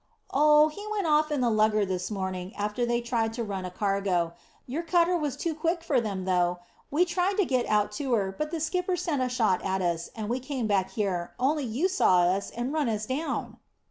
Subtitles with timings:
[0.33, 3.69] "Oh, he went off in the lugger this morning, after they'd tried to run a
[3.69, 4.33] cargo.
[4.65, 6.57] Your cutter was too quick for them though.
[6.89, 10.09] We tried to get out to her, but the skipper sent a shot at us,
[10.15, 13.57] and we came back here, only you saw us, and run us down."